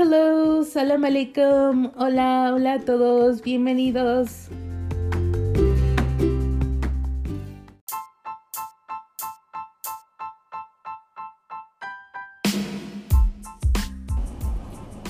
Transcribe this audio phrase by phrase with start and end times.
[0.00, 1.92] hello, salam alaikum.
[1.94, 4.48] Hola, hola a todos, bienvenidos.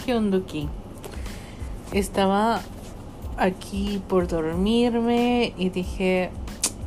[0.04, 0.68] ¿Qué onda aquí?
[1.92, 2.60] Estaba
[3.36, 6.30] aquí por dormirme y dije,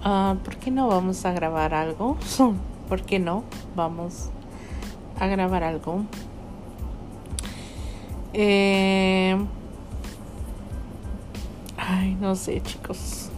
[0.04, 2.18] ah, ¿por qué no vamos a grabar algo?
[2.90, 3.46] ¿Por qué no?
[3.78, 4.30] Vamos
[5.22, 6.04] a grabar algo.
[8.34, 9.38] Eh,
[11.78, 13.30] ay, no sé, chicos.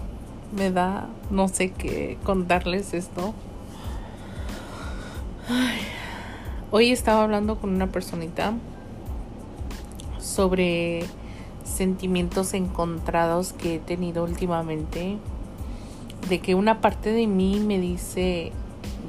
[0.55, 3.33] Me da, no sé qué contarles esto.
[6.71, 8.53] Hoy estaba hablando con una personita
[10.19, 11.05] sobre
[11.63, 15.17] sentimientos encontrados que he tenido últimamente.
[16.29, 18.51] De que una parte de mí me dice,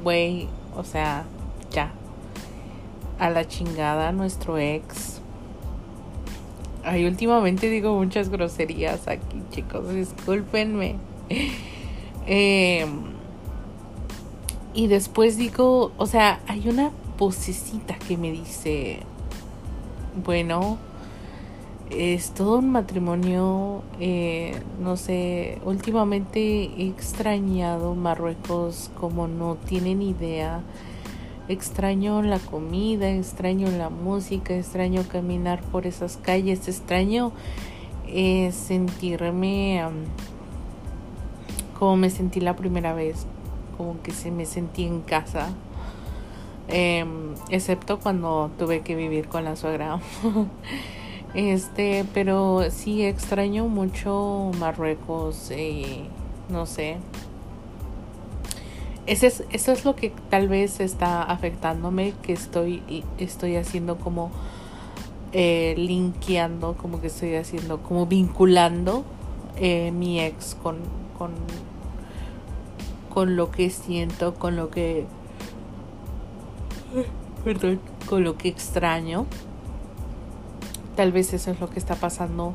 [0.02, 1.24] güey, o sea,
[1.70, 1.92] ya,
[3.18, 5.15] a la chingada nuestro ex.
[6.88, 10.94] Ay, últimamente digo muchas groserías aquí, chicos, discúlpenme.
[12.28, 12.88] Em,
[14.72, 19.00] y después digo, o sea, hay una vocecita que me dice,
[20.24, 20.78] bueno,
[21.90, 30.62] es todo un matrimonio, eh, no sé, últimamente he extrañado Marruecos como no tienen idea.
[31.48, 37.32] Extraño la comida, extraño la música, extraño caminar por esas calles, extraño
[38.08, 39.84] eh, sentirme
[41.78, 43.26] como me sentí la primera vez,
[43.76, 45.50] como que se me sentí en casa.
[46.68, 50.00] Em, excepto cuando tuve que vivir con la suegra.
[51.34, 56.04] Este, pero sí extraño mucho Marruecos, eh,
[56.48, 56.96] no sé.
[59.06, 62.82] Ese es, eso es lo que tal vez está afectándome, que estoy,
[63.18, 64.32] estoy haciendo como
[65.32, 69.04] eh, linkeando, como que estoy haciendo, como vinculando
[69.58, 70.78] eh, mi ex con,
[71.16, 71.32] con,
[73.12, 75.06] con lo que siento, con lo que,
[77.44, 79.26] perdón, con lo que extraño.
[80.96, 82.54] Tal vez eso es lo que está pasando.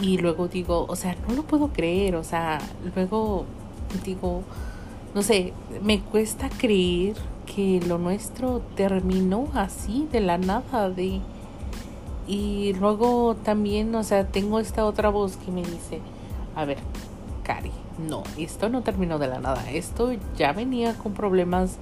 [0.00, 2.58] Y luego digo, o sea, no lo puedo creer, o sea,
[2.94, 3.46] luego
[4.04, 4.42] digo,
[5.14, 5.52] no sé,
[5.82, 11.20] me cuesta creer que lo nuestro terminó así de la nada de
[12.26, 16.00] y luego también, o sea, tengo esta otra voz que me dice,
[16.54, 16.78] a ver,
[17.42, 17.72] Cari,
[18.08, 21.78] no, esto no terminó de la nada, esto ya venía con problemas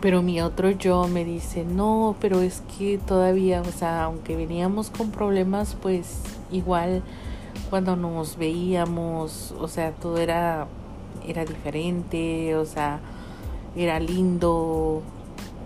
[0.00, 4.90] pero mi otro yo me dice, no, pero es que todavía, o sea, aunque veníamos
[4.90, 6.22] con problemas, pues
[6.52, 7.02] igual
[7.68, 10.68] cuando nos veíamos, o sea, todo era,
[11.28, 13.00] era diferente, o sea,
[13.76, 15.02] era lindo.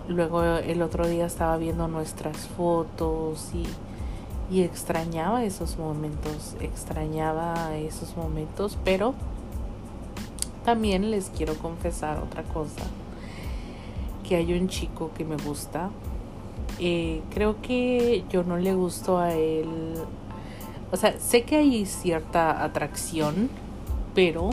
[0.07, 3.65] Luego el otro día estaba viendo nuestras fotos y,
[4.53, 9.13] y extrañaba esos momentos, extrañaba esos momentos, pero
[10.65, 12.83] también les quiero confesar otra cosa
[14.23, 15.89] que hay un chico que me gusta.
[16.79, 19.67] Eh, creo que yo no le gusto a él.
[20.91, 23.49] O sea, sé que hay cierta atracción,
[24.15, 24.51] pero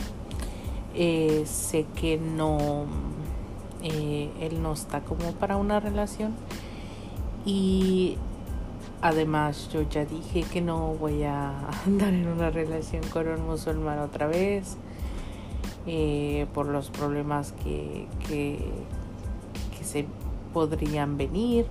[0.94, 2.86] eh, sé que no.
[3.82, 6.34] Eh, él no está como para una relación.
[7.44, 8.16] Y
[9.00, 13.98] además, yo ya dije que no voy a andar en una relación con un musulmán
[14.00, 14.76] otra vez.
[16.54, 18.58] por los problemas que, que,
[19.82, 20.06] se
[20.52, 21.66] podrían venir.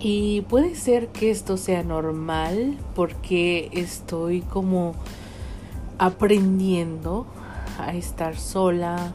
[0.00, 4.94] Y puede ser que esto sea normal porque estoy como
[5.98, 7.26] aprendiendo
[7.78, 9.12] a estar sola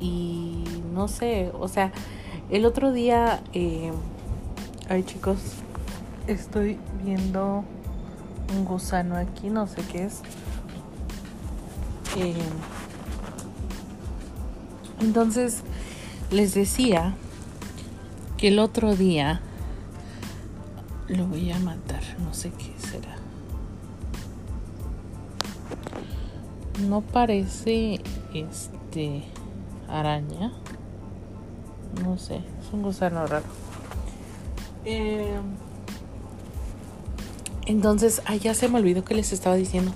[0.00, 0.64] y
[0.94, 1.92] no sé, o sea,
[2.50, 3.92] el otro día, eh,
[4.88, 5.38] ay chicos,
[6.26, 7.64] estoy viendo
[8.56, 10.20] un gusano aquí, no sé qué es.
[12.16, 12.34] Eh,
[15.00, 15.62] entonces,
[16.30, 17.14] les decía
[18.36, 19.40] que el otro día
[21.08, 23.15] lo voy a matar, no sé qué será.
[26.80, 28.00] No parece
[28.34, 29.22] este
[29.88, 30.52] araña.
[32.02, 33.46] No sé, es un gusano raro.
[34.84, 35.40] Eh,
[37.66, 39.92] entonces, ya se me olvidó que les estaba diciendo.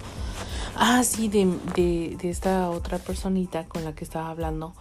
[0.77, 4.75] Ah, sí, de, de, esta otra personita con la que estaba hablando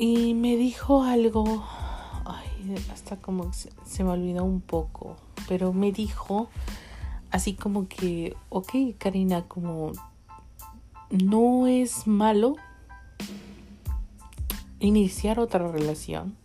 [0.00, 1.62] y me dijo algo,
[2.24, 5.16] ay, hasta como se, me olvidó un poco,
[5.46, 6.48] pero me dijo
[7.30, 9.92] así como que, ok, Karina, como
[11.10, 12.56] no es malo
[14.78, 16.36] iniciar otra relación,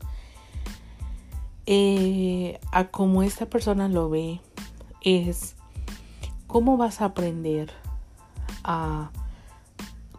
[1.65, 4.39] eh, a cómo esta persona lo ve
[5.01, 5.55] es
[6.45, 7.71] cómo vas a aprender
[8.63, 9.11] a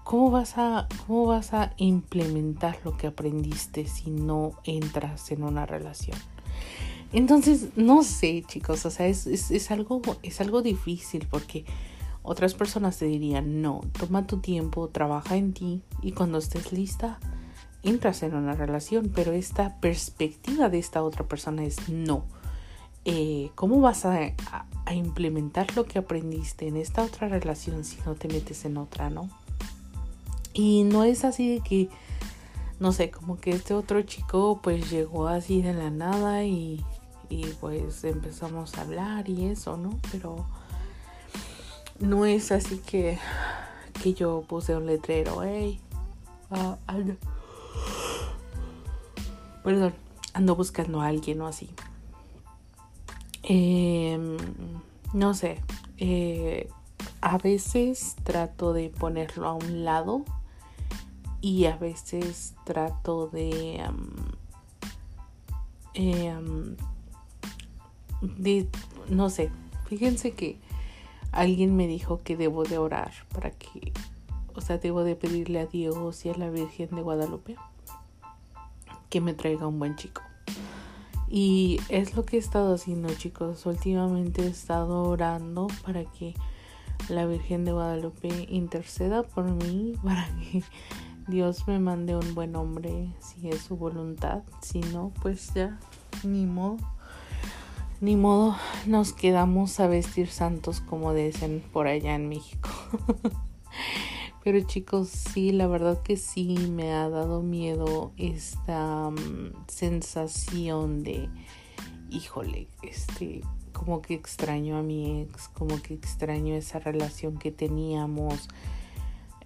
[0.02, 5.66] cómo vas a cómo vas a implementar lo que aprendiste si no entras en una
[5.66, 6.19] relación.
[7.12, 11.64] Entonces, no sé, chicos, o sea, es, es, algo, es algo difícil porque
[12.26, 17.20] otras personas te dirían, no, toma tu tiempo, trabaja en ti y cuando estés lista,
[17.84, 22.25] entras en una relación, pero esta perspectiva de esta otra persona es no.
[23.05, 24.32] Eh, ¿Cómo vas a,
[24.93, 29.31] implementar lo que aprendiste en esta otra relación si no te metes en otra, no?
[30.52, 31.88] Y no es así de que,
[32.81, 36.84] no sé, como que este otro chico pues llegó así de la nada y,
[37.29, 39.99] y pues empezamos a hablar y eso, ¿no?
[40.11, 40.46] Pero
[42.00, 43.19] no es así que,
[44.02, 45.81] que yo puse un letrero, hey,
[46.50, 46.76] uh,
[49.62, 49.94] perdón,
[50.32, 51.69] ando buscando a alguien o así.
[53.43, 54.37] Em,
[55.12, 55.62] no sé,
[55.98, 56.69] eh,
[57.20, 60.25] a veces trato de ponerlo a un lado
[61.40, 63.81] y a veces trato de,
[65.94, 66.76] em,
[68.20, 68.69] de
[69.08, 69.50] no sé,
[69.87, 70.58] fíjense que
[71.36, 73.92] alguien me dijo que debo de orar para que,
[74.54, 77.56] o sea, debo de pedirle a Dios y a la Virgen de Guadalupe
[79.10, 80.22] que me traiga un buen chico.
[81.28, 83.66] Y es lo que he estado haciendo, chicos.
[83.66, 86.34] Últimamente he estado orando para que
[87.08, 90.62] la Virgen de Guadalupe interceda por mí, para que
[91.28, 94.42] Dios me mande un buen hombre, si es su voluntad.
[94.62, 95.78] Si no, pues ya,
[96.22, 96.95] ni modo.
[97.98, 98.54] Ni modo,
[98.87, 102.69] nos quedamos a vestir santos como dicen por allá en México.
[104.44, 111.31] Pero chicos, sí, la verdad que sí me ha dado miedo esta mm, sensación de,
[112.10, 113.40] híjole, este,
[113.72, 118.48] como que extraño a mi ex, como que extraño esa relación que teníamos,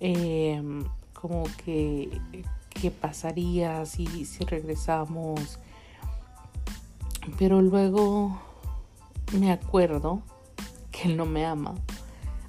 [0.00, 2.20] em, como que,
[2.69, 5.61] ¿qué pasaría si, si regresamos?
[7.38, 8.40] Pero luego
[9.38, 10.22] me acuerdo
[10.90, 11.75] que él no me ama,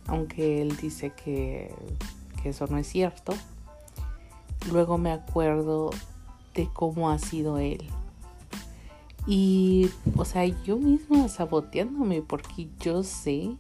[0.08, 1.74] aunque él dice que
[2.42, 3.34] que eso no es cierto.
[4.72, 5.92] Luego me acuerdo
[6.54, 7.84] de cómo ha sido él.
[9.28, 13.56] Y, o sea, yo misma saboteándome porque yo sé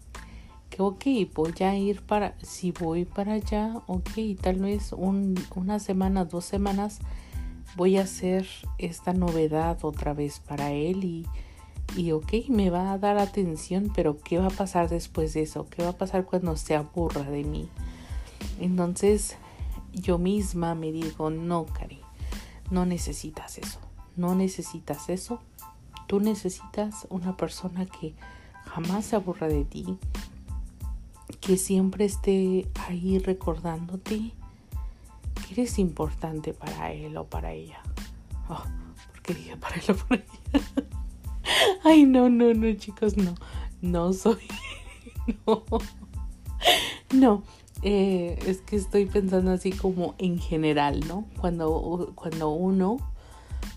[0.69, 1.05] que, ok,
[1.35, 4.09] voy a ir para, si voy para allá, ok,
[4.41, 6.99] tal vez un, una semana, dos semanas,
[7.75, 8.47] voy a hacer
[8.77, 11.27] esta novedad otra vez para él y,
[11.95, 15.67] y ok, me va a dar atención, pero ¿qué va a pasar después de eso?
[15.69, 17.69] ¿Qué va a pasar cuando se aburra de mí?
[18.59, 19.37] Entonces
[19.93, 21.99] yo misma me digo, no, Cari,
[22.69, 23.79] no necesitas eso,
[24.15, 25.41] no necesitas eso.
[26.07, 28.13] Tú necesitas una persona que
[28.65, 29.97] jamás se aburra de ti,
[31.39, 34.33] que siempre esté ahí recordándote
[35.51, 37.81] eres importante para él o para ella.
[38.49, 38.63] Oh,
[39.11, 40.65] ¿Por qué dije para él o para ella?
[41.83, 43.35] Ay, no, no, no, chicos, no.
[43.81, 44.37] No soy.
[45.45, 45.63] No.
[47.13, 47.43] No.
[47.83, 51.25] Eh, es que estoy pensando así como en general, ¿no?
[51.39, 52.97] Cuando, cuando uno,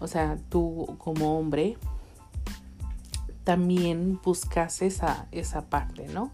[0.00, 1.76] o sea, tú como hombre,
[3.44, 6.32] también buscas esa, esa parte, ¿no?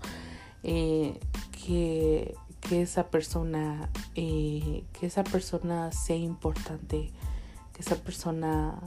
[0.63, 1.19] Eh,
[1.65, 7.11] que, que, esa persona, eh, que esa persona sea importante,
[7.73, 8.79] que esa persona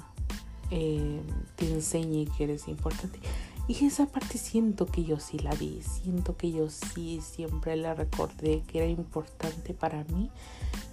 [0.69, 3.19] te enseñe que eres importante.
[3.67, 7.93] Y esa parte siento que yo sí la vi, siento que yo sí siempre la
[7.93, 10.31] recordé que era importante para mí,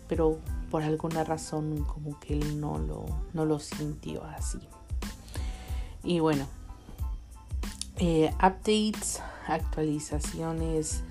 [0.06, 0.38] pero
[0.70, 4.60] por alguna razón como que él no lo, no lo sintió así.
[6.04, 6.46] Y bueno,
[7.96, 11.02] eh, updates, actualizaciones.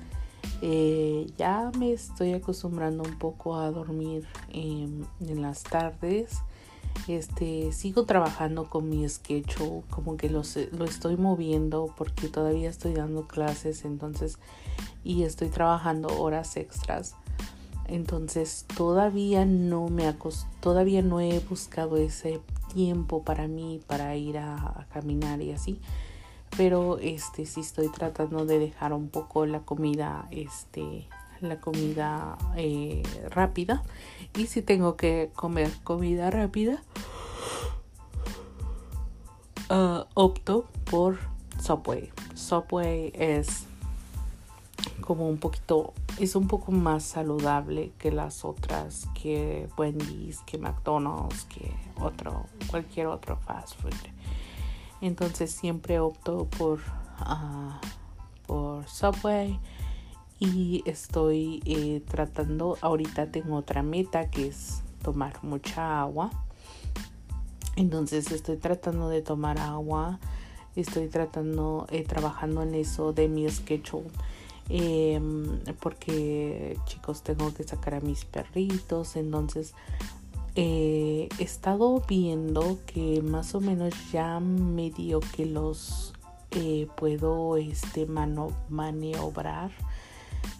[0.62, 5.08] Eh, ya me estoy acostumbrando un poco a dormir en
[5.42, 6.42] las tardes.
[7.08, 12.94] Este sigo trabajando con mi schedule como que lo, lo estoy moviendo porque todavía estoy
[12.94, 14.38] dando clases entonces
[15.04, 17.16] y estoy trabajando horas extras.
[17.88, 20.13] Entonces todavía no me
[20.60, 22.42] todavía no he buscado ese
[22.74, 25.80] tiempo para mí para ir a, caminar y así
[26.58, 31.08] pero este sí estoy tratando de dejar un poco la comida este
[31.41, 33.84] la comida eh, rápida.
[34.36, 36.84] Y si tengo que comer comida rápida.
[39.70, 41.18] Uh, opto por
[41.60, 42.12] Subway.
[42.36, 43.65] Subway es
[45.01, 51.46] como un poquito es un poco más saludable que las otras que Wendy's que McDonald's
[51.46, 53.94] que otro cualquier otro fast food
[55.01, 56.79] Entonces siempre opto por,
[57.22, 57.74] uh,
[58.46, 59.60] por Subway
[60.39, 66.29] y estoy eh, tratando, ahorita tengo otra meta que es tomar mucha agua.
[67.75, 70.20] Entonces estoy tratando de tomar agua,
[70.75, 74.10] estoy tratando, eh, trabajando en eso de mi schedule.
[74.72, 79.74] Em, porque chicos tengo que sacar a mis perritos entonces
[80.56, 86.13] eh, he estado viendo que más o menos ya medio que los
[86.51, 89.72] eh, puedo este maniobrar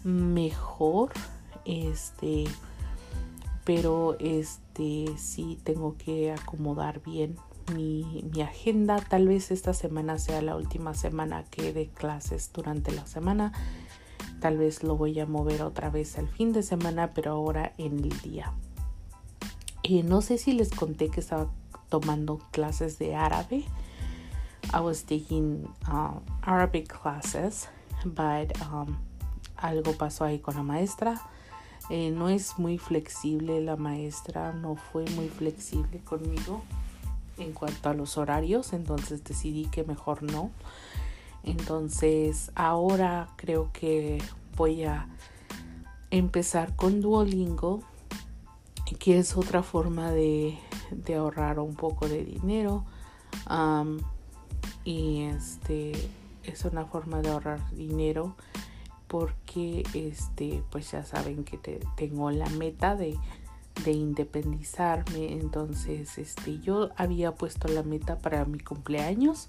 [0.04, 1.10] mejor
[1.64, 2.44] este
[3.64, 7.36] pero este sí tengo que acomodar bien
[7.74, 8.98] mi, mi, agenda.
[9.00, 13.52] Tal vez esta semana sea la última semana que de clases durante la semana.
[14.40, 17.98] Tal vez lo voy a mover otra vez al fin de semana pero ahora en
[17.98, 18.52] el día
[20.02, 21.48] no sé si les conté que estaba
[21.88, 23.64] tomando clases de árabe
[24.72, 27.68] I was taking uh, Arabic classes
[28.04, 28.96] but um,
[29.56, 31.20] algo pasó ahí con la maestra.
[31.90, 36.62] Eh, no es muy flexible la maestra, no fue muy flexible conmigo
[37.36, 40.50] en cuanto a los horarios, entonces decidí que mejor no.
[41.42, 44.22] Entonces ahora creo que
[44.56, 45.08] voy a
[46.10, 47.82] empezar con Duolingo,
[48.98, 50.58] que es otra forma de,
[51.16, 52.84] ahorrar un poco de dinero.
[54.84, 55.92] y este
[56.44, 58.34] es una forma de ahorrar dinero
[59.06, 61.58] porque este pues ya saben que
[61.96, 63.18] tengo la meta de,
[63.84, 69.48] de independizarme entonces este yo había puesto la meta para mi cumpleaños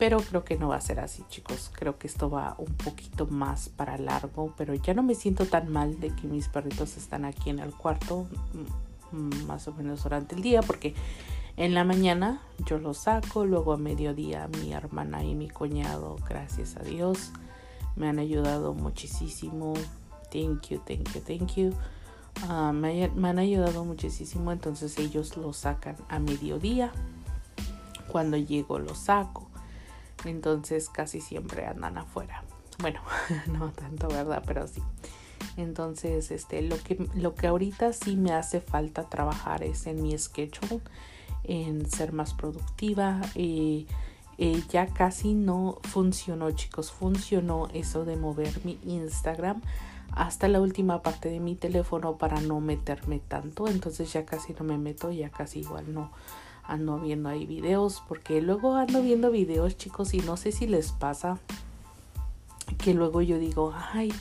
[0.00, 3.28] pero creo que no va a ser así chicos creo que esto va un poquito
[3.28, 7.24] más para largo pero ya no me siento tan mal de que mis perritos están
[7.24, 8.26] aquí en el cuarto
[9.12, 10.94] mm, más o menos durante el día porque
[11.56, 16.76] en la mañana yo los saco luego a mediodía mi hermana y mi cuñado gracias
[16.76, 17.30] a Dios
[18.00, 19.74] me han ayudado muchísimo.
[20.32, 21.74] Thank you, thank you, thank you.
[22.48, 26.92] Ah, me, han ayudado muchísimo, entonces ellos lo sacan a mediodía.
[28.08, 29.49] Cuando llego lo saco.
[30.24, 32.44] Entonces casi siempre andan afuera.
[32.80, 33.00] Bueno,
[33.46, 34.42] no tanto, ¿verdad?
[34.46, 34.82] Pero sí.
[35.56, 40.16] Entonces, este, lo que, lo que ahorita sí me hace falta trabajar es en mi
[40.16, 40.80] schedule,
[41.44, 43.20] en ser más productiva.
[43.34, 43.86] y
[44.42, 49.60] eh, ya casi no funcionó chicos funcionó eso de mover mi Instagram
[50.12, 54.64] hasta la última parte de mi teléfono para no meterme tanto entonces ya casi no
[54.64, 56.10] me meto ya casi igual no
[56.70, 60.92] ando viendo ahí videos porque luego ando viendo videos chicos y no sé si les
[60.92, 61.38] pasa
[62.78, 64.12] que luego yo digo ay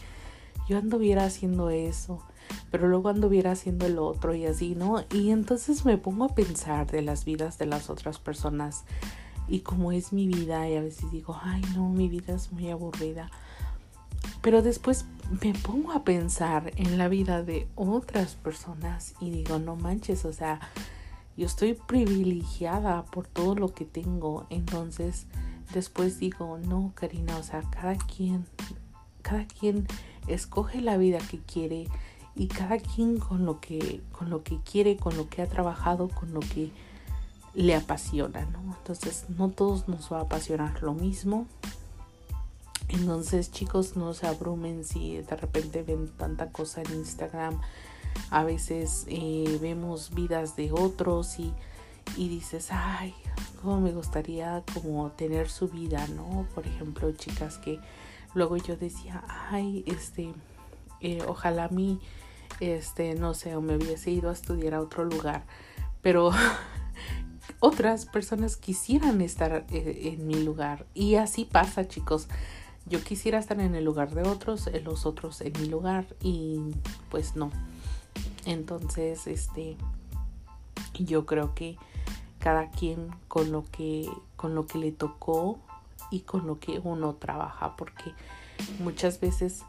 [0.67, 2.23] yo anduviera haciendo eso
[2.71, 5.03] pero luego anduviera haciendo el otro y así, ¿no?
[5.11, 8.83] Y entonces me pongo a pensar de las vidas de las otras personas
[9.47, 12.69] y como es mi vida y a veces digo, ay no, mi vida es muy
[12.69, 13.31] aburrida.
[14.41, 15.05] Pero después
[15.41, 20.33] me pongo a pensar en la vida de otras personas y digo, no manches, o
[20.33, 20.59] sea,
[21.39, 24.45] yo estoy privilegiada por todo lo que tengo.
[24.49, 25.25] Entonces,
[25.73, 28.45] después digo, no, Karina, o sea, cada quien,
[29.21, 29.87] cada quien
[30.27, 31.87] escoge la vida que quiere
[32.35, 36.09] y cada quien con lo que, con lo que quiere, con lo que ha trabajado,
[36.09, 36.71] con lo que
[37.53, 38.75] le apasiona, ¿no?
[38.77, 41.47] Entonces no todos nos va a apasionar lo mismo.
[42.89, 47.61] Entonces chicos no se abrumen si de repente ven tanta cosa en Instagram.
[48.29, 51.53] A veces eh, vemos vidas de otros y,
[52.15, 53.13] y dices, ay,
[53.61, 56.47] cómo me gustaría como tener su vida, ¿no?
[56.53, 57.79] Por ejemplo, chicas que
[58.33, 60.33] luego yo decía, ay, este,
[61.01, 61.99] eh, ojalá a mí,
[62.59, 65.43] este, no sé, o me hubiese ido a estudiar a otro lugar.
[66.01, 66.31] Pero
[67.59, 70.85] otras personas quisieran estar eh, en mi lugar.
[70.93, 72.27] Y así pasa, chicos.
[72.85, 76.59] Yo quisiera estar en el lugar de otros, los otros en mi lugar y
[77.11, 77.51] pues no.
[78.49, 79.77] Entonces, este
[80.95, 81.77] yo creo que
[82.39, 85.59] cada quien con lo que con lo que le tocó
[86.09, 88.11] y con lo que uno trabaja porque
[88.79, 89.61] muchas veces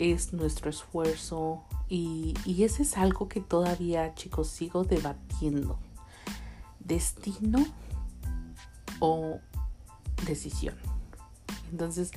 [0.00, 5.78] es nuestro esfuerzo y, y ese es algo que todavía chicos sigo debatiendo
[6.80, 7.64] destino
[8.98, 9.38] o
[10.26, 10.74] decisión.
[11.70, 12.10] Entonces,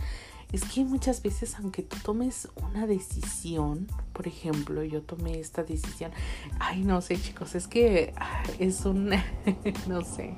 [0.52, 6.12] es que muchas veces, aunque tú tomes una decisión, por ejemplo, yo tomé esta decisión,
[6.60, 9.10] ay, no sé, chicos, es que ah, es un,
[9.88, 10.36] no sé,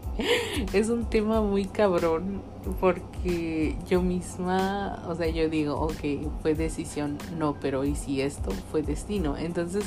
[0.74, 2.42] es un tema muy cabrón
[2.80, 8.52] porque yo misma, o sea, yo digo, ok, fue decisión, no, pero ¿y si esto
[8.72, 9.38] fue destino?
[9.38, 9.84] Entonces,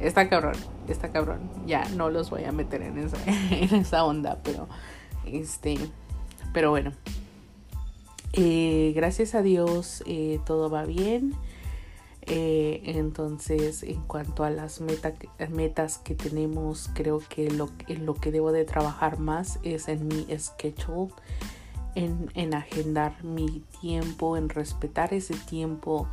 [0.00, 0.56] está cabrón,
[0.88, 1.50] está cabrón.
[1.66, 3.18] Ya no los voy a meter en esa,
[3.50, 4.66] en esa onda, pero
[5.26, 5.76] este,
[6.52, 6.92] pero bueno,
[8.32, 11.34] eh, gracias a Dios eh, todo va bien.
[12.22, 18.30] Eh, entonces, en cuanto a las metas que tenemos, creo que lo, en lo que
[18.30, 21.12] debo de trabajar más es en mi schedule,
[21.94, 26.08] en, en agendar mi tiempo, en respetar ese tiempo.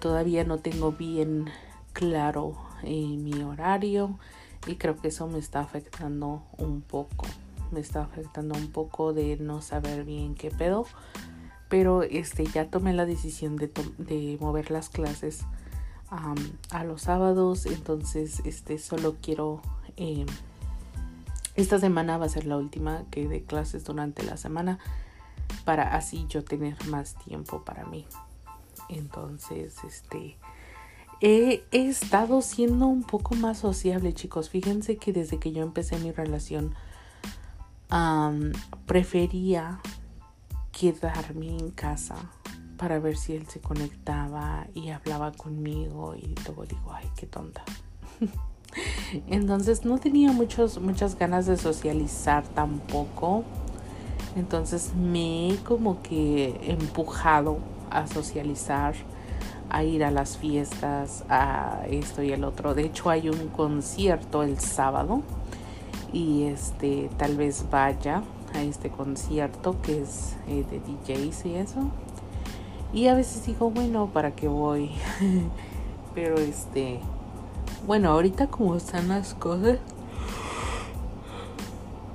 [0.00, 1.46] todavía no tengo bien
[1.92, 4.18] claro mi horario
[4.66, 7.26] y creo que eso me está afectando un poco.
[7.72, 10.86] Me está afectando un poco de no saber bien qué pedo
[11.68, 15.44] pero este ya tomé la decisión de, de mover las clases
[16.70, 19.62] a los sábados entonces este solo quiero
[19.96, 20.26] em,
[21.56, 24.78] esta semana va a ser la última que de clases durante la semana
[25.64, 28.06] para así yo tener más tiempo para mí.
[28.88, 30.36] Entonces este
[31.20, 34.48] he, estado siendo un poco más sociable chicos.
[34.48, 36.74] Fíjense que desde que yo empecé mi relación
[38.86, 39.80] prefería
[40.72, 42.16] quedarme en casa
[42.76, 47.62] para ver si él se conectaba y hablaba conmigo y luego digo, ay, qué tonta.
[49.26, 53.44] Entonces no tenía muchos, muchas ganas de socializar tampoco.
[54.36, 57.58] Entonces me he como que empujado
[57.90, 58.94] a socializar,
[59.68, 62.74] a ir a las fiestas, a esto y el otro.
[62.74, 65.22] De hecho hay un concierto el sábado
[66.12, 68.22] y este tal vez vaya
[68.54, 71.90] a este concierto que es eh, de DJs y eso.
[72.92, 74.90] Y a veces digo, bueno, ¿para qué voy?
[76.14, 77.00] Pero este,
[77.86, 79.78] bueno, ahorita como están las cosas,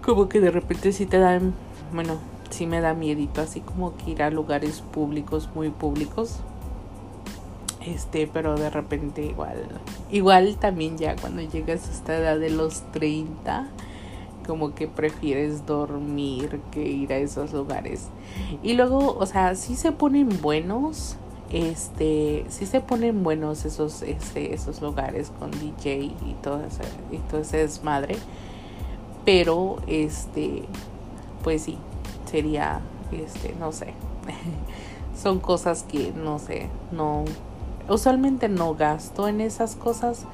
[0.03, 1.53] como que de repente sí te dan,
[1.93, 2.17] bueno,
[2.49, 6.39] sí me da miedito, así como que ir a lugares públicos, muy públicos.
[7.85, 9.67] Este, pero de repente igual,
[10.09, 13.67] igual también ya cuando llegas a esta edad de los 30,
[14.45, 18.07] como que prefieres dormir que ir a esos lugares.
[18.63, 21.17] Y luego, o sea, sí se ponen buenos,
[21.51, 27.17] este, sí se ponen buenos esos, este, esos lugares con DJ y todo ese, y
[27.29, 28.17] todo ese desmadre.
[29.25, 30.63] Pero, este,
[31.43, 31.77] pues sí,
[32.29, 33.93] sería, este, no sé.
[35.21, 37.23] Son cosas que, no sé, no,
[37.89, 40.25] usualmente no gasto en esas cosas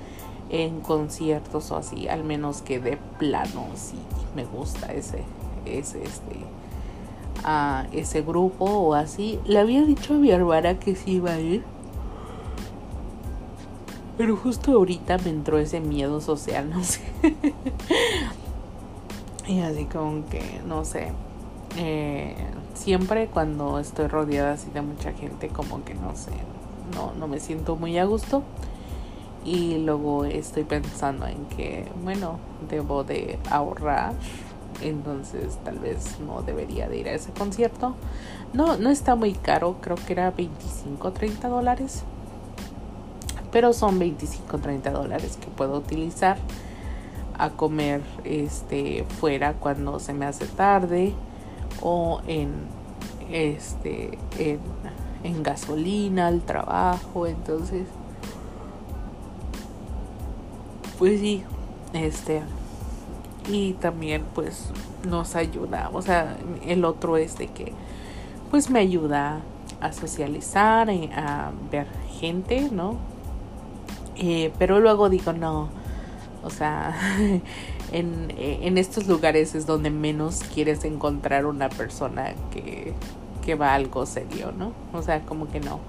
[0.52, 3.96] en conciertos o así, al menos que de plano sí
[4.36, 5.24] me gusta ese,
[5.66, 6.36] ese, este,
[7.46, 9.40] a ese grupo o así.
[9.46, 11.64] Le había dicho a mi hermana que sí iba a ir.
[14.18, 17.02] Pero justo ahorita me entró ese miedo social, no sé.
[19.48, 21.14] y así como que, no sé.
[21.78, 22.36] Eh,
[22.74, 26.32] siempre cuando estoy rodeada así de mucha gente, como que no sé,
[26.94, 28.44] no, no me siento muy a gusto
[29.44, 34.14] y luego estoy pensando en que bueno debo de ahorrar
[34.82, 37.96] entonces tal vez no debería de ir a ese concierto.
[38.54, 42.04] No no está muy caro creo que era 25 30 dólares
[43.52, 46.38] pero son 25 30 dólares que puedo utilizar
[47.38, 51.14] a comer este fuera cuando se me hace tarde
[51.82, 52.52] o en
[53.32, 54.60] este en,
[55.24, 57.88] en gasolina al trabajo entonces
[61.02, 61.42] pues sí,
[61.94, 62.44] este,
[63.50, 64.70] y también pues
[65.10, 67.74] nos ayuda, o sea, el otro es de que
[68.52, 69.42] pues me ayuda
[69.80, 71.88] a socializar, eh, a ver
[72.20, 72.98] gente, ¿no?
[74.16, 75.70] Eh, pero luego digo, no,
[76.44, 76.96] o sea,
[77.92, 82.94] en, en, estos lugares es donde menos quieres encontrar una persona que,
[83.44, 84.72] que va a algo serio, ¿no?
[84.94, 85.80] O sea, como que no,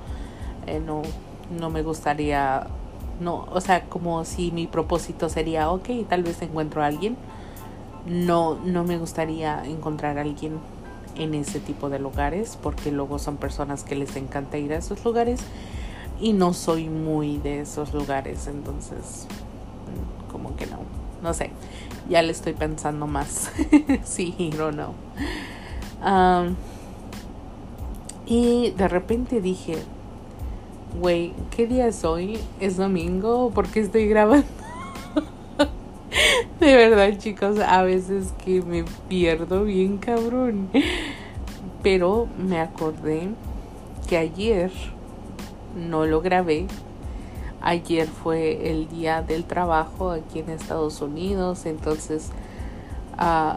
[0.67, 1.03] eh, no,
[1.51, 2.67] no me gustaría
[3.23, 7.17] no, o sea, como si mi propósito sería, ok, tal vez encuentro a alguien.
[8.07, 10.59] No, no me gustaría encontrar a alguien
[11.17, 15.05] en ese tipo de lugares porque luego son personas que les encanta ir a esos
[15.05, 15.41] lugares
[16.21, 19.27] y no soy muy de esos lugares, entonces
[19.89, 20.79] mm, como que no,
[21.23, 21.51] no sé,
[22.09, 23.51] ya le estoy pensando más
[24.05, 24.95] sí o no.
[28.27, 29.79] y de repente dije,
[30.95, 32.39] Güey, ¿qué día es hoy?
[32.61, 33.51] ¿Es domingo?
[33.55, 34.47] ¿Por qué estoy grabando?
[36.61, 40.69] de verdad, chicos, a veces que me pierdo bien cabrón.
[41.83, 43.29] Pero me acordé
[44.07, 44.71] que ayer
[45.75, 46.67] no lo grabé.
[47.63, 52.29] Ayer fue el día del trabajo aquí en Estados Unidos, entonces
[53.19, 53.57] uh,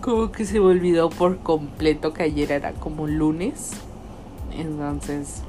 [0.00, 3.72] como que se me olvidó por completo que ayer era como lunes.
[4.52, 5.42] Entonces,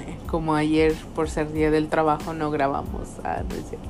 [0.00, 3.88] eh, como ayer por ser día del trabajo no grabamos, ah, no es cierto.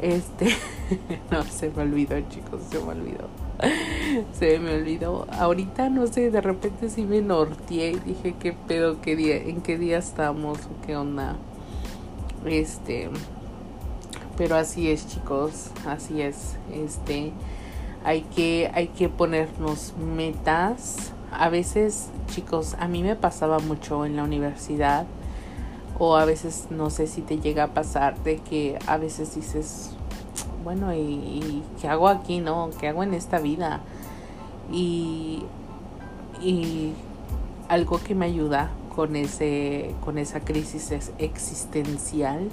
[0.00, 0.54] Este,
[1.30, 3.28] no, se me olvidó, chicos, se me olvidó.
[4.38, 5.26] Se me olvidó.
[5.32, 9.62] Ahorita no sé, de repente sí me norteé y dije qué pedo, qué día, en
[9.62, 11.36] qué día estamos, qué onda.
[12.44, 13.08] Este,
[14.36, 16.56] pero así es, chicos, así es.
[16.72, 17.32] Este,
[18.06, 21.12] hay que hay que ponernos metas.
[21.32, 25.06] A veces, chicos, a mí me pasaba mucho en la universidad
[25.98, 29.90] o a veces no sé si te llega a pasar de que a veces dices,
[30.62, 32.70] bueno, ¿y, qué hago aquí, no?
[32.78, 33.80] ¿Qué hago en esta vida?
[34.70, 35.42] Y,
[36.40, 36.92] y
[37.68, 42.50] algo que me ayuda con, ese, con esa crisis existencial.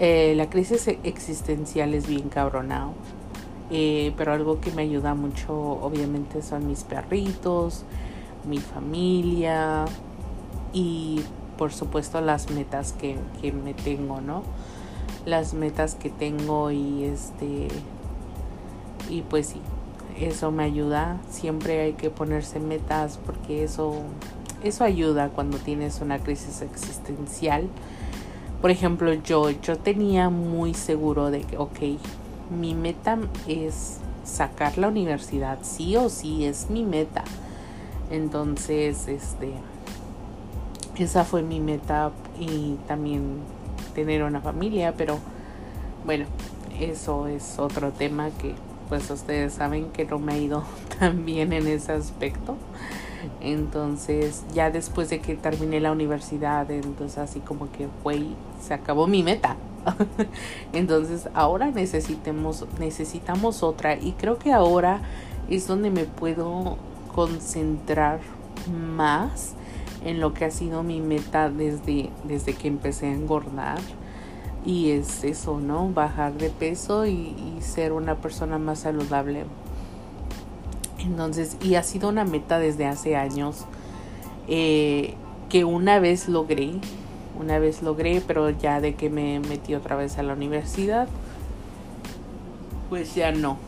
[0.00, 2.94] Eh, la crisis existencial es bien cabronado.
[3.70, 7.84] Eh, pero algo que me ayuda mucho obviamente son mis perritos,
[8.46, 9.86] mi familia
[10.74, 11.22] y
[11.56, 14.42] por supuesto las metas que, que me tengo, ¿no?
[15.24, 17.68] Las metas que tengo y este
[19.08, 19.60] y pues sí,
[20.18, 21.18] eso me ayuda.
[21.30, 24.02] Siempre hay que ponerse metas porque eso
[24.62, 27.68] eso ayuda cuando tienes una crisis existencial.
[28.60, 31.78] Por ejemplo, yo yo tenía muy seguro de que ok,
[32.50, 37.24] mi meta es sacar la universidad, sí o sí es mi meta.
[38.10, 39.52] Entonces, este
[40.98, 43.38] esa fue mi meta y también
[43.94, 45.18] tener una familia, pero
[46.06, 46.26] bueno,
[46.78, 48.54] eso es otro tema que
[48.88, 50.62] pues ustedes saben que no me ha ido
[50.98, 52.56] tan bien en ese aspecto.
[53.40, 58.22] Entonces, ya después de que terminé la universidad, entonces así como que fue,
[58.60, 59.56] se acabó mi meta.
[60.72, 65.00] entonces, ahora necesitemos, necesitamos otra y creo que ahora
[65.48, 66.76] es donde me puedo
[67.14, 68.20] concentrar
[68.70, 69.54] más
[70.04, 73.80] en lo que ha sido mi meta desde, desde que empecé a engordar.
[74.64, 75.88] Y es eso, ¿no?
[75.90, 79.44] Bajar de peso y, ser una persona más saludable.
[80.98, 83.66] Entonces, y ha sido una meta desde hace años
[84.48, 85.14] eh,
[85.50, 86.72] que una vez logré,
[87.38, 91.08] una vez logré, pero ya de que me metí otra vez a la universidad,
[92.88, 93.58] pues ya no.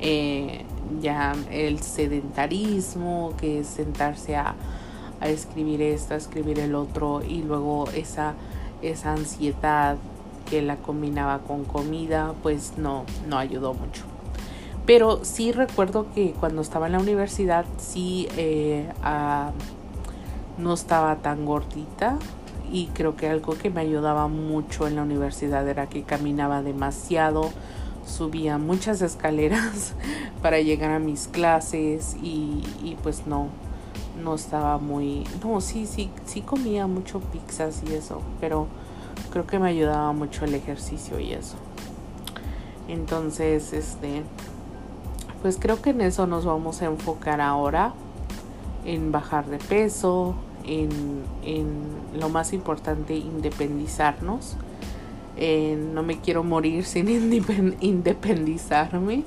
[0.00, 0.64] Eh,
[1.00, 4.54] ya el sedentarismo, que es sentarse a,
[5.20, 8.34] a escribir esto, a escribir el otro y luego esa,
[8.82, 9.96] esa ansiedad
[10.50, 14.02] que la combinaba con comida, pues no, no ayudó mucho.
[14.84, 18.88] Pero sí recuerdo que cuando estaba en la universidad sí eh,
[20.58, 22.18] no estaba tan gordita
[22.72, 27.50] y creo que algo que me ayudaba mucho en la universidad era que caminaba demasiado,
[28.06, 29.92] subía muchas escaleras
[30.40, 33.48] para llegar a mis clases y, y pues no,
[34.24, 35.24] no estaba muy...
[35.44, 38.66] No, sí, sí, sí comía mucho pizzas y eso, pero
[39.30, 41.56] creo que me ayudaba mucho el ejercicio y eso.
[42.88, 44.22] Entonces, este,
[45.42, 47.92] pues creo que en eso nos vamos a enfocar ahora,
[48.84, 50.90] en bajar de peso, en,
[51.44, 51.66] en
[52.18, 54.56] lo más importante, independizarnos.
[55.94, 57.08] no me quiero morir sin
[57.80, 59.24] independizarme.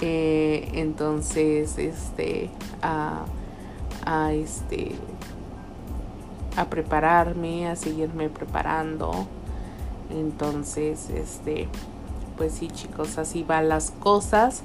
[0.00, 2.50] Eh, entonces, este,
[2.82, 3.26] uh,
[4.04, 4.92] a este
[6.56, 9.28] a prepararme, a seguirme preparando.
[10.10, 11.68] Entonces, este
[12.38, 14.62] pues sí, chicos, así van las cosas.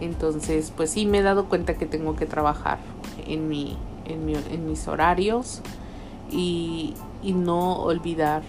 [0.00, 2.78] Entonces, pues sí me he dado cuenta que tengo que trabajar
[3.26, 3.76] en mi
[4.08, 5.62] en, mi, en mis horarios
[6.30, 8.42] y, y no olvidar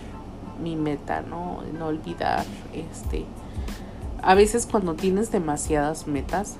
[0.61, 1.59] mi meta, ¿no?
[1.77, 3.25] No olvidar este
[4.21, 6.57] a veces cuando tienes demasiadas metas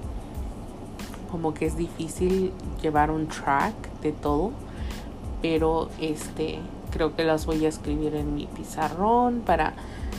[1.31, 4.51] como que es difícil llevar un track de todo,
[5.41, 6.59] pero este
[6.91, 9.73] creo que las voy a escribir en mi pizarrón para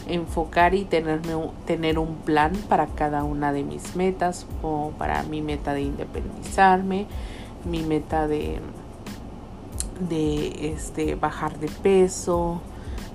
[0.07, 1.33] enfocar y tenerme,
[1.67, 7.07] tener un plan para cada una de mis metas, o para mi meta de independizarme,
[7.65, 8.61] mi meta de,
[10.09, 12.61] de este, bajar de peso,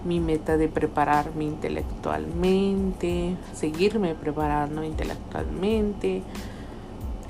[0.06, 6.24] mi meta de prepararme intelectualmente, seguirme preparando intelectualmente,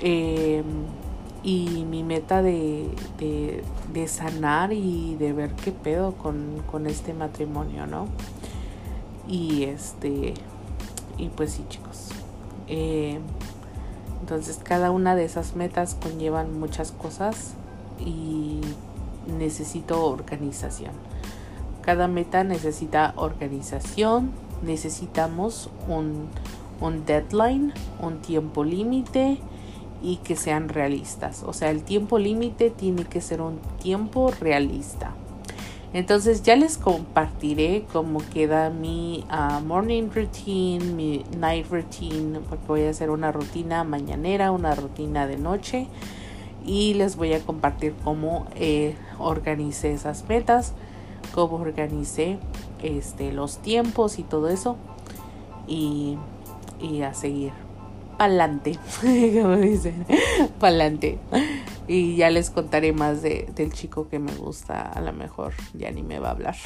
[0.00, 0.64] Em,
[1.42, 8.08] y mi meta de, de, sanar y de ver qué pedo con, este matrimonio, ¿no?
[9.28, 10.34] Y este,
[11.18, 12.10] y pues sí chicos.
[12.66, 13.22] Em,
[14.24, 17.52] entonces cada una de esas metas conllevan muchas cosas
[18.00, 18.58] y
[19.38, 20.92] necesito organización.
[21.82, 24.30] Cada meta necesita organización,
[24.62, 26.28] necesitamos un,
[26.80, 29.40] un deadline, un tiempo límite
[30.02, 31.42] y que sean realistas.
[31.42, 35.12] O sea, el tiempo límite tiene que ser un tiempo realista.
[35.94, 42.82] Entonces ya les compartiré cómo queda mi uh, morning routine, mi night routine, porque voy
[42.82, 45.86] a hacer una rutina mañanera, una rutina de noche
[46.66, 50.72] y les voy a compartir cómo eh, organicé esas metas,
[51.32, 52.38] cómo organicé
[52.82, 54.76] este, los tiempos y todo eso
[55.68, 56.18] y,
[56.80, 57.52] y a seguir
[58.18, 60.04] pa'lante, como dicen,
[60.58, 61.20] pa'lante.
[61.86, 64.82] Y ya les contaré más de, del chico que me gusta.
[64.82, 66.56] A lo mejor ya ni me va a hablar.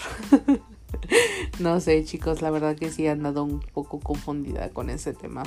[1.58, 5.42] no sé, chicos, la verdad que sí he andado un poco confundida con ese tema.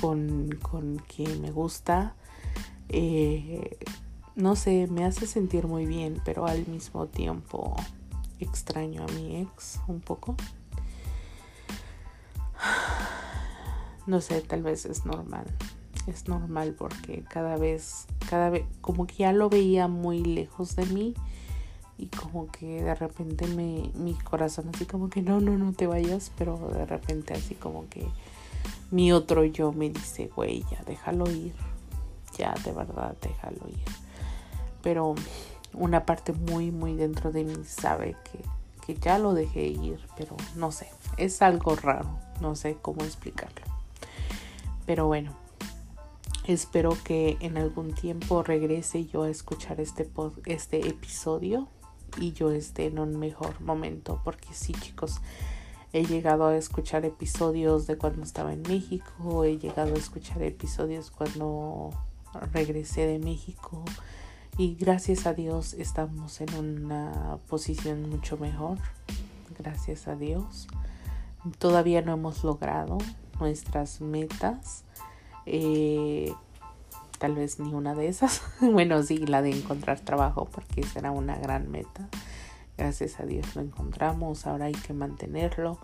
[0.00, 2.14] Con, con que me gusta.
[2.88, 3.76] Eh,
[4.36, 7.74] no sé, me hace sentir muy bien, pero al mismo tiempo
[8.38, 10.36] extraño a mi ex un poco.
[14.06, 15.44] No sé, tal vez es normal
[16.08, 20.86] es normal porque cada vez, cada vez, como que ya lo veía muy lejos de
[20.86, 21.14] mí
[21.98, 25.86] y como que de repente me, mi corazón así como que no, no, no te
[25.86, 28.06] vayas, pero de repente así como que
[28.90, 31.54] mi otro yo me dice, güey, ya déjalo ir,
[32.36, 33.84] ya de verdad déjalo ir.
[34.82, 35.14] Pero
[35.74, 38.40] una parte muy, muy dentro de mí sabe que,
[38.86, 42.08] que ya lo dejé ir, pero no sé, es algo raro,
[42.40, 43.66] no sé cómo explicarlo.
[44.86, 45.32] Pero bueno,
[46.48, 50.10] Espero que en algún tiempo regrese yo a escuchar este,
[50.46, 51.68] este episodio
[52.18, 54.22] y yo esté en un mejor momento.
[54.24, 55.20] Porque sí, chicos,
[55.92, 61.10] he llegado a escuchar episodios de cuando estaba en México, he llegado a escuchar episodios
[61.10, 61.90] cuando
[62.50, 63.84] regresé de México
[64.56, 68.78] y gracias a Dios estamos en una posición mucho mejor.
[69.58, 70.66] Gracias a Dios.
[71.58, 72.96] Todavía no hemos logrado
[73.38, 74.84] nuestras metas
[75.50, 76.32] eh,
[77.18, 78.42] tal vez ni una de esas.
[78.60, 82.08] bueno, sí, la de encontrar trabajo, porque será una gran meta.
[82.76, 85.78] Gracias a Dios lo encontramos, ahora hay que mantenerlo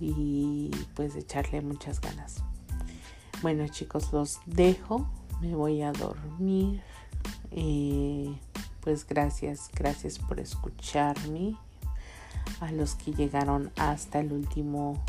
[0.00, 2.42] y pues echarle muchas ganas.
[3.42, 5.06] Bueno chicos, los dejo,
[5.42, 6.80] me voy a dormir.
[7.50, 8.34] Eh,
[8.80, 11.56] pues gracias, gracias por escucharme.
[12.60, 15.04] A los que llegaron hasta el último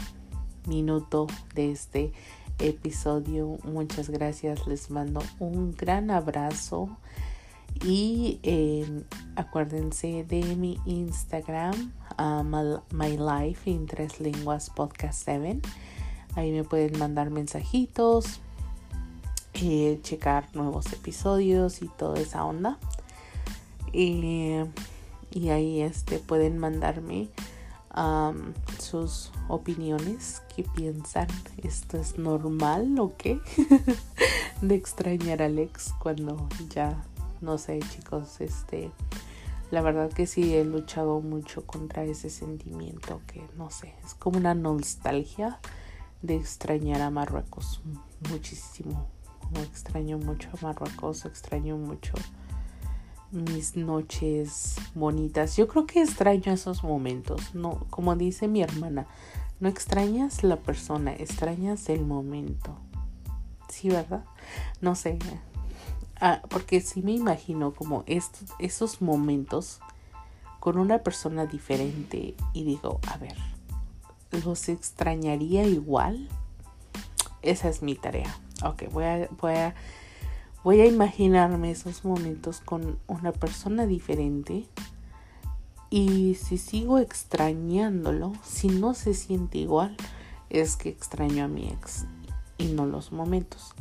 [0.66, 2.12] minuto de este
[2.60, 3.58] episodio.
[3.64, 6.90] Muchas gracias, les mando un gran abrazo
[7.84, 9.04] y em,
[9.36, 12.44] acuérdense de mi Instagram, uh,
[12.92, 15.62] my, Life en tres lenguas podcast 7.
[16.36, 18.40] Ahí me pueden mandar mensajitos,
[19.54, 22.78] eh, checar nuevos episodios y toda esa onda.
[23.94, 27.30] y ahí este, pueden mandarme
[28.80, 31.28] sus opiniones, qué piensan,
[31.64, 33.40] esto es normal o qué,
[34.62, 37.04] de extrañar a Alex cuando ya,
[37.42, 38.92] no sé chicos, este,
[39.72, 44.38] la verdad que sí he luchado mucho contra ese sentimiento que no sé, es como
[44.38, 45.60] una nostalgia
[46.22, 47.82] de extrañar a Marruecos
[48.30, 49.08] muchísimo,
[49.56, 52.14] extraño mucho a Marruecos, extraño mucho
[53.32, 55.58] mis noches bonitas.
[55.58, 59.08] Yo creo que extraño esos momentos, no, como dice mi hermana,
[59.60, 62.78] no extrañas la persona, extrañas el momento.
[63.70, 64.24] Sí, ¿verdad?
[64.82, 65.20] No sé.
[66.20, 69.80] Ah, porque sí me imagino como estos, esos momentos
[70.60, 73.38] con una persona diferente y digo, a ver,
[74.32, 76.28] ¿los extrañaría igual?
[77.42, 78.36] Esa es mi tarea.
[78.64, 79.76] Ok, voy a, voy a
[80.64, 84.66] Voy a imaginarme esos momentos con una persona diferente
[85.90, 89.96] y si sigo extrañándolo, si no se siente igual,
[90.50, 92.06] es que extraño a mi ex
[92.58, 93.74] y no los momentos.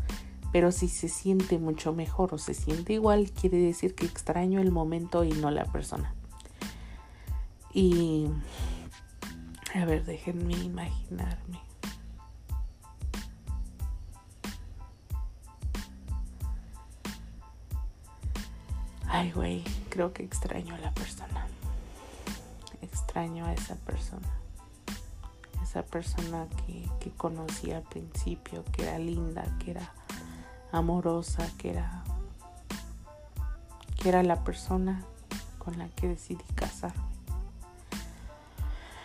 [0.53, 4.71] Pero si se siente mucho mejor o se siente igual, quiere decir que extraño el
[4.71, 6.15] momento y no la persona.
[7.75, 8.29] Y
[9.75, 11.66] a ver, déjenme imaginarme.
[19.19, 21.47] Ay, güey, creo que extraño a la persona.
[22.83, 24.29] Extraño a esa persona.
[25.63, 29.91] Esa persona que, que conocí al principio, que era linda, que era
[30.71, 32.05] amorosa, que era,
[34.03, 35.03] que era la persona
[35.61, 37.03] con la que decidí casarme.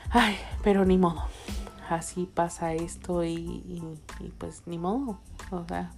[0.10, 1.24] Ay, pero ni modo.
[1.90, 5.20] Así pasa esto y, y pues ni modo.
[5.52, 5.94] O sea,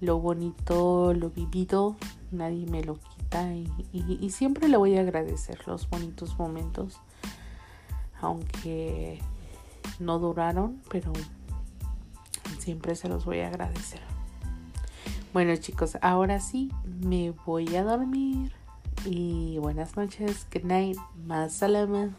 [0.00, 1.94] lo bonito, lo vivido,
[2.32, 7.00] nadie me lo quita y, siempre le voy a agradecer los bonitos momentos,
[8.20, 9.20] aunque
[9.98, 11.12] no duraron, pero
[12.58, 14.00] siempre se los voy a agradecer.
[15.32, 18.52] Bueno chicos, ahora sí me voy a dormir
[19.04, 22.16] y buenas noches, good night, más salama.